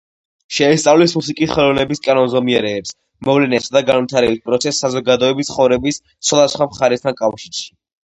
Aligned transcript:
შეისწავლის 0.59 1.11
მუსიკის 1.19 1.53
ხელოვნების 1.57 2.01
კანონზომიერებებს, 2.07 2.95
მოვლენებსა 3.29 3.77
და 3.79 3.85
განვითარების 3.93 4.43
პროცესს 4.51 4.85
საზოგადოების 4.87 5.55
ცხოვრების 5.55 6.05
სხვადასხვა 6.09 6.73
მხარესთან 6.75 7.25
კავშირში. 7.25 7.75